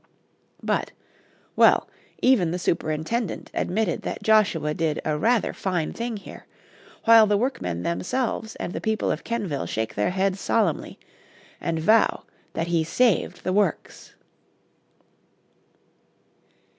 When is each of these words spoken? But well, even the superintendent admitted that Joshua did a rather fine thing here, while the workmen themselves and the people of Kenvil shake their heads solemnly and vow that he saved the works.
But 0.63 0.93
well, 1.55 1.87
even 2.23 2.49
the 2.49 2.57
superintendent 2.57 3.51
admitted 3.53 4.01
that 4.01 4.23
Joshua 4.23 4.73
did 4.73 4.99
a 5.05 5.15
rather 5.15 5.53
fine 5.53 5.93
thing 5.93 6.17
here, 6.17 6.47
while 7.03 7.27
the 7.27 7.37
workmen 7.37 7.83
themselves 7.83 8.55
and 8.55 8.73
the 8.73 8.81
people 8.81 9.11
of 9.11 9.23
Kenvil 9.23 9.67
shake 9.67 9.93
their 9.93 10.09
heads 10.09 10.41
solemnly 10.41 10.97
and 11.61 11.77
vow 11.79 12.23
that 12.53 12.65
he 12.65 12.83
saved 12.83 13.43
the 13.43 13.53
works. 13.53 14.15